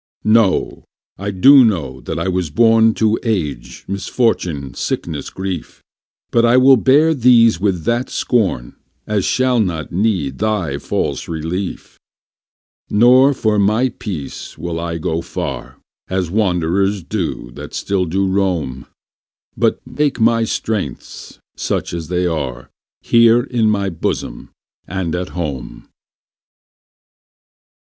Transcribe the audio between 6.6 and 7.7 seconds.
bear these